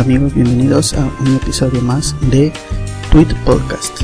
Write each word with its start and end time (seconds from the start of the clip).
amigos, 0.00 0.34
bienvenidos 0.34 0.92
a 0.92 1.10
un 1.20 1.36
episodio 1.36 1.80
más 1.80 2.14
de 2.30 2.52
Tweet 3.10 3.28
Podcast. 3.44 4.02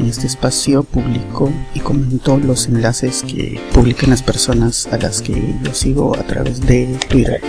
En 0.00 0.06
este 0.06 0.26
espacio 0.26 0.82
publico 0.82 1.52
y 1.74 1.80
comento 1.80 2.36
los 2.36 2.66
enlaces 2.66 3.22
que 3.22 3.60
publican 3.72 4.10
las 4.10 4.22
personas 4.22 4.88
a 4.88 4.98
las 4.98 5.22
que 5.22 5.54
yo 5.62 5.72
sigo 5.72 6.16
a 6.16 6.22
través 6.24 6.60
de 6.62 6.98
Twitter. 7.08 7.40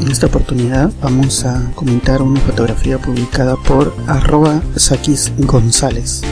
En 0.00 0.10
esta 0.10 0.26
oportunidad 0.26 0.90
vamos 1.00 1.44
a 1.44 1.70
comentar 1.74 2.20
una 2.20 2.40
fotografía 2.40 2.98
publicada 2.98 3.56
por 3.56 3.94
arroba 4.08 4.60
Sakis 4.76 5.32
González. 5.38 6.22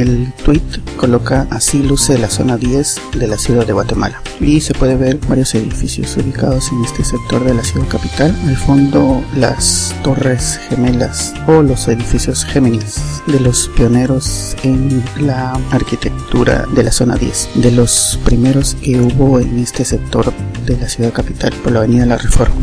El 0.00 0.32
tweet 0.46 0.62
coloca 0.96 1.46
así 1.50 1.82
luce 1.82 2.16
la 2.16 2.30
zona 2.30 2.56
10 2.56 3.02
de 3.18 3.26
la 3.26 3.36
ciudad 3.36 3.66
de 3.66 3.74
Guatemala 3.74 4.22
y 4.40 4.62
se 4.62 4.72
puede 4.72 4.96
ver 4.96 5.18
varios 5.28 5.54
edificios 5.54 6.16
ubicados 6.16 6.72
en 6.72 6.82
este 6.82 7.04
sector 7.04 7.44
de 7.44 7.52
la 7.52 7.62
ciudad 7.62 7.86
capital. 7.86 8.34
Al 8.46 8.56
fondo 8.56 9.22
las 9.36 9.94
torres 10.02 10.58
gemelas 10.70 11.34
o 11.46 11.60
los 11.60 11.86
edificios 11.86 12.46
Géminis 12.46 13.22
de 13.26 13.40
los 13.40 13.68
pioneros 13.76 14.56
en 14.62 15.04
la 15.20 15.52
arquitectura 15.70 16.64
de 16.74 16.82
la 16.82 16.92
zona 16.92 17.16
10, 17.16 17.50
de 17.56 17.70
los 17.70 18.18
primeros 18.24 18.76
que 18.76 18.98
hubo 18.98 19.38
en 19.38 19.58
este 19.58 19.84
sector 19.84 20.32
de 20.64 20.78
la 20.78 20.88
ciudad 20.88 21.12
capital 21.12 21.52
por 21.62 21.72
la 21.72 21.80
avenida 21.80 22.06
La 22.06 22.16
Reforma. 22.16 22.56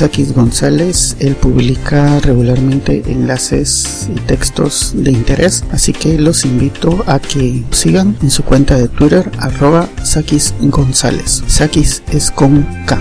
Sakis 0.00 0.32
González, 0.32 1.14
él 1.20 1.36
publica 1.36 2.20
regularmente 2.20 3.02
enlaces 3.06 4.08
y 4.08 4.18
textos 4.20 4.92
de 4.94 5.10
interés, 5.12 5.62
así 5.72 5.92
que 5.92 6.18
los 6.18 6.46
invito 6.46 7.04
a 7.06 7.18
que 7.18 7.62
sigan 7.70 8.16
en 8.22 8.30
su 8.30 8.42
cuenta 8.42 8.76
de 8.76 8.88
Twitter 8.88 9.30
arroba 9.36 9.90
Sakis 10.02 10.54
González. 10.58 11.42
Sakis 11.46 12.02
es 12.12 12.30
con 12.30 12.62
K. 12.86 12.98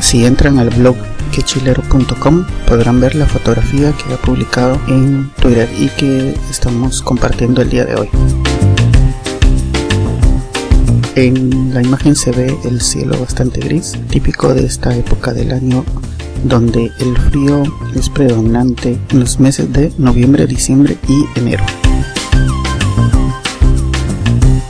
Si 0.00 0.26
entran 0.26 0.58
al 0.58 0.68
blog 0.68 0.96
quechilero.com 1.32 2.44
podrán 2.68 3.00
ver 3.00 3.14
la 3.14 3.24
fotografía 3.24 3.92
que 3.92 4.12
ha 4.12 4.18
publicado 4.18 4.78
en 4.88 5.30
Twitter 5.40 5.70
y 5.74 5.88
que 5.88 6.34
estamos 6.50 7.00
compartiendo 7.00 7.62
el 7.62 7.70
día 7.70 7.86
de 7.86 7.94
hoy. 7.94 8.10
En 11.16 11.72
la 11.72 11.80
imagen 11.80 12.14
se 12.14 12.30
ve 12.30 12.54
el 12.64 12.82
cielo 12.82 13.18
bastante 13.18 13.60
gris, 13.60 13.94
típico 14.10 14.52
de 14.52 14.66
esta 14.66 14.94
época 14.94 15.32
del 15.32 15.50
año 15.50 15.82
donde 16.44 16.92
el 16.98 17.16
frío 17.16 17.62
es 17.94 18.10
predominante 18.10 18.98
en 19.08 19.20
los 19.20 19.40
meses 19.40 19.72
de 19.72 19.90
noviembre, 19.96 20.46
diciembre 20.46 20.98
y 21.08 21.24
enero. 21.38 21.64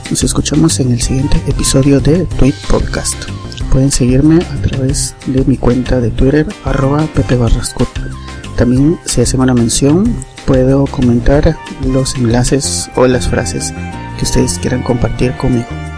Nos 0.09 0.23
escuchamos 0.23 0.79
en 0.79 0.93
el 0.93 1.01
siguiente 1.01 1.35
episodio 1.47 1.99
de 1.99 2.23
Tweet 2.39 2.55
Podcast. 2.69 3.25
Pueden 3.69 3.91
seguirme 3.91 4.37
a 4.37 4.61
través 4.61 5.15
de 5.25 5.43
mi 5.43 5.57
cuenta 5.57 5.99
de 5.99 6.11
Twitter, 6.11 6.47
arroba 6.63 7.05
Pepe 7.13 7.37
También 8.55 8.97
si 9.03 9.19
hacen 9.19 9.41
una 9.41 9.53
mención, 9.53 10.15
puedo 10.45 10.85
comentar 10.85 11.57
los 11.85 12.15
enlaces 12.15 12.89
o 12.95 13.05
las 13.05 13.27
frases 13.27 13.73
que 14.17 14.23
ustedes 14.23 14.57
quieran 14.59 14.81
compartir 14.81 15.35
conmigo. 15.35 15.67